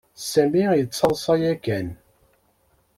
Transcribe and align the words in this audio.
Sami 0.31 0.63
yettaḍsa 0.79 1.35
yakan. 1.41 1.87